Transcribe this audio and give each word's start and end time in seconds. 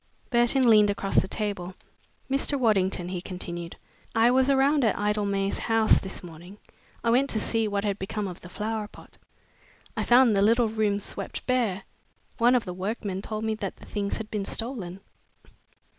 Burton 0.31 0.67
leaned 0.67 0.89
across 0.89 1.17
the 1.21 1.27
table. 1.27 1.75
"Mr. 2.27 2.57
Waddington," 2.59 3.09
he 3.09 3.21
continued, 3.21 3.75
"I 4.15 4.31
was 4.31 4.49
around 4.49 4.83
at 4.83 4.95
Idlemay 4.95 5.51
House 5.55 5.99
this 5.99 6.23
morning. 6.23 6.57
I 7.03 7.11
went 7.11 7.29
to 7.29 7.39
see 7.39 7.67
what 7.67 7.83
had 7.83 7.99
become 7.99 8.27
of 8.27 8.41
the 8.41 8.49
flower 8.49 8.87
pot. 8.87 9.17
I 9.95 10.03
found 10.03 10.35
the 10.35 10.41
little 10.41 10.69
room 10.69 10.99
swept 10.99 11.45
bare. 11.45 11.83
One 12.39 12.55
of 12.55 12.65
the 12.65 12.73
workmen 12.73 13.21
told 13.21 13.43
me 13.43 13.53
that 13.53 13.75
the 13.75 13.85
things 13.85 14.17
had 14.17 14.31
been 14.31 14.43
stolen." 14.43 15.01